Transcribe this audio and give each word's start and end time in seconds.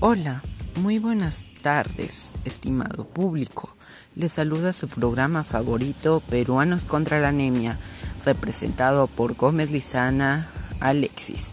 Hola, 0.00 0.42
muy 0.76 0.98
buenas 0.98 1.44
tardes, 1.62 2.30
estimado 2.44 3.04
público. 3.04 3.74
Les 4.16 4.32
saluda 4.32 4.72
su 4.72 4.88
programa 4.88 5.44
favorito, 5.44 6.20
Peruanos 6.28 6.82
contra 6.82 7.20
la 7.20 7.28
Anemia, 7.28 7.78
representado 8.24 9.06
por 9.06 9.34
Gómez 9.34 9.70
Lizana 9.70 10.48
Alexis. 10.80 11.46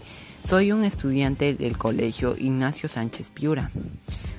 Soy 0.43 0.71
un 0.71 0.83
estudiante 0.83 1.53
del 1.53 1.77
colegio 1.77 2.35
Ignacio 2.37 2.89
Sánchez 2.89 3.29
Piura. 3.29 3.69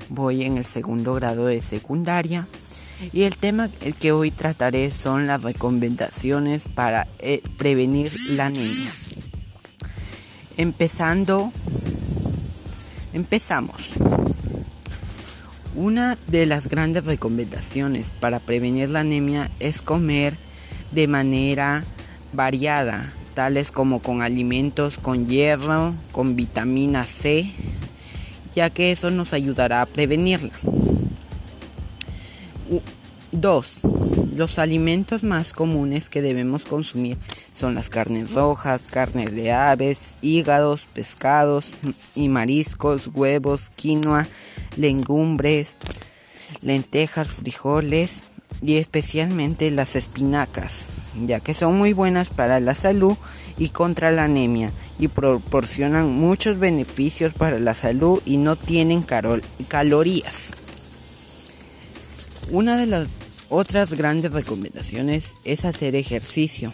Voy 0.08 0.42
en 0.42 0.58
el 0.58 0.64
segundo 0.66 1.14
grado 1.14 1.46
de 1.46 1.62
secundaria 1.62 2.46
y 3.12 3.22
el 3.22 3.36
tema 3.36 3.70
que 4.00 4.12
hoy 4.12 4.30
trataré 4.32 4.90
son 4.90 5.26
las 5.26 5.42
recomendaciones 5.42 6.68
para 6.68 7.06
eh, 7.20 7.40
prevenir 7.56 8.12
la 8.30 8.46
anemia. 8.46 8.92
Empezando 10.56 11.52
Empezamos. 13.12 13.90
Una 15.74 16.16
de 16.28 16.46
las 16.46 16.68
grandes 16.68 17.04
recomendaciones 17.04 18.10
para 18.20 18.40
prevenir 18.40 18.88
la 18.88 19.00
anemia 19.00 19.50
es 19.60 19.82
comer 19.82 20.36
de 20.92 21.08
manera 21.08 21.84
variada, 22.32 23.12
tales 23.34 23.70
como 23.70 24.00
con 24.00 24.22
alimentos 24.22 24.98
con 24.98 25.28
hierro, 25.28 25.94
con 26.12 26.36
vitamina 26.36 27.04
C, 27.04 27.50
ya 28.54 28.70
que 28.70 28.92
eso 28.92 29.10
nos 29.10 29.34
ayudará 29.34 29.82
a 29.82 29.86
prevenirla. 29.86 30.52
2. 33.32 33.80
Los 34.36 34.58
alimentos 34.58 35.22
más 35.22 35.52
comunes 35.52 36.08
que 36.08 36.22
debemos 36.22 36.64
consumir 36.64 37.18
son 37.54 37.74
las 37.74 37.90
carnes 37.90 38.32
rojas, 38.32 38.88
carnes 38.88 39.34
de 39.34 39.52
aves, 39.52 40.14
hígados, 40.22 40.86
pescados 40.86 41.72
y 42.14 42.28
mariscos, 42.28 43.08
huevos, 43.12 43.70
quinoa, 43.76 44.28
legumbres, 44.76 45.76
lentejas, 46.62 47.28
frijoles 47.28 48.22
y 48.60 48.76
especialmente 48.76 49.70
las 49.70 49.96
espinacas, 49.96 50.84
ya 51.26 51.40
que 51.40 51.54
son 51.54 51.76
muy 51.76 51.92
buenas 51.92 52.28
para 52.28 52.60
la 52.60 52.74
salud 52.74 53.16
y 53.58 53.68
contra 53.68 54.10
la 54.10 54.24
anemia 54.24 54.72
y 54.98 55.08
proporcionan 55.08 56.12
muchos 56.12 56.58
beneficios 56.58 57.34
para 57.34 57.58
la 57.58 57.74
salud 57.74 58.22
y 58.24 58.38
no 58.38 58.56
tienen 58.56 59.04
calorías. 59.68 60.46
Una 62.50 62.76
de 62.76 62.86
las 62.86 63.08
otras 63.48 63.92
grandes 63.92 64.32
recomendaciones 64.32 65.34
es 65.44 65.64
hacer 65.64 65.94
ejercicio 65.94 66.72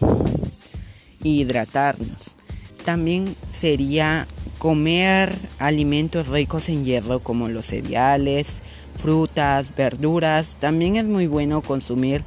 hidratarnos. 1.23 2.37
También 2.85 3.35
sería 3.53 4.27
comer 4.59 5.37
alimentos 5.59 6.29
ricos 6.29 6.69
en 6.69 6.85
hierro 6.85 7.21
como 7.21 7.49
los 7.49 7.67
cereales, 7.67 8.61
frutas, 8.97 9.75
verduras. 9.77 10.57
También 10.59 10.97
es 10.97 11.05
muy 11.05 11.27
bueno 11.27 11.63
consumir 11.63 12.23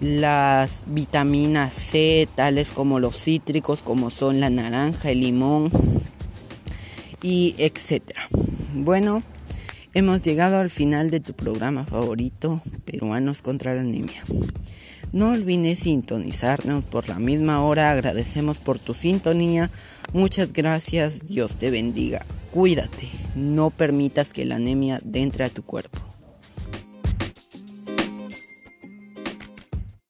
las 0.00 0.82
vitaminas 0.86 1.72
C, 1.72 2.28
tales 2.34 2.72
como 2.72 3.00
los 3.00 3.16
cítricos, 3.16 3.82
como 3.82 4.10
son 4.10 4.40
la 4.40 4.50
naranja, 4.50 5.10
el 5.10 5.20
limón 5.20 5.70
y 7.22 7.54
etcétera. 7.58 8.28
Bueno, 8.74 9.22
Hemos 9.96 10.22
llegado 10.22 10.56
al 10.56 10.70
final 10.70 11.08
de 11.08 11.20
tu 11.20 11.34
programa 11.34 11.86
favorito, 11.86 12.60
Peruanos 12.84 13.42
contra 13.42 13.76
la 13.76 13.82
Anemia. 13.82 14.24
No 15.14 15.30
olvides 15.30 15.78
sintonizarnos 15.78 16.82
por 16.82 17.08
la 17.08 17.20
misma 17.20 17.64
hora. 17.64 17.92
Agradecemos 17.92 18.58
por 18.58 18.80
tu 18.80 18.94
sintonía. 18.94 19.70
Muchas 20.12 20.52
gracias. 20.52 21.24
Dios 21.28 21.54
te 21.54 21.70
bendiga. 21.70 22.26
Cuídate. 22.50 23.08
No 23.36 23.70
permitas 23.70 24.30
que 24.30 24.44
la 24.44 24.56
anemia 24.56 25.00
entre 25.12 25.44
a 25.44 25.50
tu 25.50 25.62
cuerpo. 25.62 26.00